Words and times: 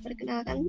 Perkenalkan, 0.00 0.64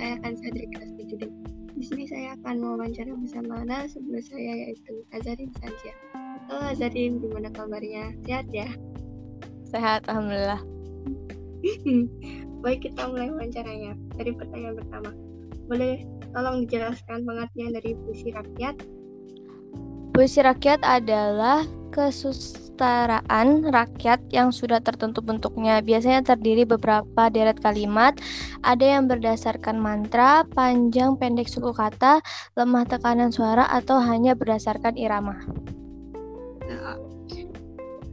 saya 0.00 0.16
akan 0.22 0.32
Sadri 0.40 0.66
Kasbijudin. 0.72 1.32
Di 1.76 1.84
sini 1.84 2.04
saya 2.08 2.38
akan 2.40 2.54
mewawancara 2.62 3.12
bersama 3.12 3.60
sebelum 3.90 4.22
saya 4.24 4.52
yaitu 4.68 5.04
Azarin 5.12 5.52
Sanjia. 5.60 5.92
Halo 6.48 6.72
Azarin, 6.72 7.20
gimana 7.20 7.52
kabarnya? 7.52 8.16
Sehat 8.24 8.48
ya? 8.48 8.68
Sehat, 9.68 10.08
Alhamdulillah. 10.08 10.60
Baik, 12.62 12.88
kita 12.88 13.10
mulai 13.10 13.28
wawancaranya. 13.28 13.92
Dari 14.16 14.32
pertanyaan 14.32 14.76
pertama. 14.80 15.10
Boleh 15.68 16.04
tolong 16.32 16.64
dijelaskan 16.64 17.24
pengertian 17.26 17.76
dari 17.76 17.92
puisi 17.96 18.32
rakyat? 18.32 18.74
Puisi 20.12 20.40
rakyat 20.44 20.80
adalah 20.84 21.64
kesusteraan 21.92 23.68
rakyat 23.68 24.18
yang 24.32 24.48
sudah 24.48 24.80
tertentu 24.80 25.20
bentuknya. 25.20 25.84
Biasanya 25.84 26.24
terdiri 26.24 26.64
beberapa 26.64 27.28
deret 27.28 27.60
kalimat, 27.60 28.16
ada 28.64 28.82
yang 28.98 29.06
berdasarkan 29.06 29.76
mantra, 29.76 30.48
panjang 30.56 31.20
pendek 31.20 31.46
suku 31.46 31.70
kata, 31.76 32.24
lemah 32.56 32.88
tekanan 32.88 33.28
suara, 33.28 33.68
atau 33.68 34.00
hanya 34.00 34.32
berdasarkan 34.32 34.96
irama. 34.96 35.36
Nah, 36.64 36.96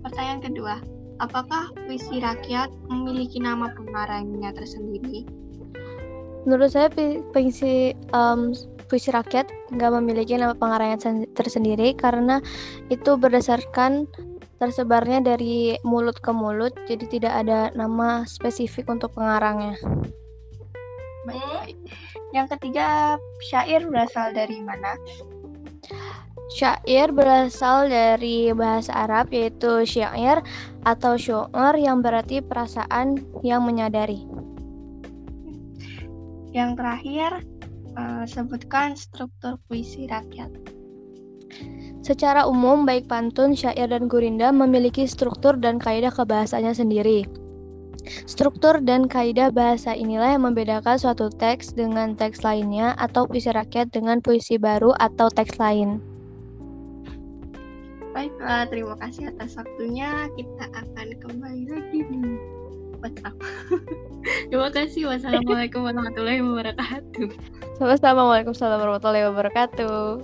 pertanyaan 0.04 0.44
kedua, 0.44 0.76
apakah 1.24 1.72
puisi 1.88 2.20
rakyat 2.20 2.68
memiliki 2.92 3.40
nama 3.40 3.72
pengarangnya 3.72 4.52
tersendiri? 4.52 5.24
Menurut 6.44 6.72
saya 6.72 6.92
puisi 7.32 7.96
um, 8.16 8.56
puisi 8.90 9.14
rakyat 9.14 9.46
nggak 9.70 9.92
memiliki 10.02 10.34
nama 10.36 10.58
pengarangnya 10.58 10.98
tersendiri 11.38 11.94
karena 11.94 12.42
itu 12.90 13.16
berdasarkan 13.16 14.10
tersebarnya 14.60 15.24
dari 15.24 15.80
mulut 15.88 16.20
ke 16.20 16.36
mulut, 16.36 16.76
jadi 16.84 17.06
tidak 17.08 17.34
ada 17.46 17.60
nama 17.78 18.28
spesifik 18.28 18.92
untuk 18.92 19.16
pengarangnya. 19.16 19.80
Baik. 21.24 21.80
Yang 22.36 22.48
ketiga, 22.58 23.16
syair 23.50 23.88
berasal 23.88 24.36
dari 24.36 24.60
mana? 24.60 25.00
Syair 26.50 27.14
berasal 27.14 27.88
dari 27.88 28.52
bahasa 28.52 29.06
Arab 29.06 29.32
yaitu 29.32 29.86
syair 29.88 30.42
atau 30.84 31.16
syu'ur 31.16 31.74
yang 31.78 32.02
berarti 32.04 32.42
perasaan 32.44 33.22
yang 33.46 33.64
menyadari. 33.64 34.26
Yang 36.50 36.82
terakhir, 36.82 37.32
uh, 38.00 38.24
sebutkan 38.24 38.96
struktur 38.96 39.60
puisi 39.68 40.08
rakyat. 40.08 40.48
Secara 42.00 42.48
umum, 42.48 42.88
baik 42.88 43.12
pantun, 43.12 43.52
syair, 43.52 43.92
dan 43.92 44.08
gurinda 44.08 44.56
memiliki 44.56 45.04
struktur 45.04 45.60
dan 45.60 45.78
kaidah 45.78 46.14
kebahasanya 46.14 46.72
sendiri. 46.72 47.28
Struktur 48.24 48.80
dan 48.80 49.12
kaidah 49.12 49.52
bahasa 49.52 49.92
inilah 49.92 50.40
yang 50.40 50.48
membedakan 50.48 50.96
suatu 50.96 51.28
teks 51.28 51.76
dengan 51.76 52.16
teks 52.16 52.48
lainnya 52.48 52.96
atau 52.96 53.28
puisi 53.28 53.52
rakyat 53.52 53.92
dengan 53.92 54.24
puisi 54.24 54.56
baru 54.56 54.96
atau 54.96 55.28
teks 55.28 55.60
lain. 55.60 56.00
Baiklah, 58.16 58.66
terima 58.72 58.96
kasih 58.98 59.30
atas 59.36 59.60
waktunya. 59.60 60.32
Kita 60.34 60.66
akan 60.72 61.08
kembali 61.20 61.64
lagi 61.70 62.00
di 62.08 62.20
WhatsApp. 63.02 63.36
Terima 64.52 64.70
kasih. 64.70 65.10
Wassalamualaikum 65.10 65.84
warahmatullahi 65.84 66.44
wabarakatuh. 66.44 67.28
Sama-sama. 67.80 68.28
Waalaikumsalam 68.28 68.80
warahmatullahi 68.80 69.26
wabarakatuh. 69.32 70.22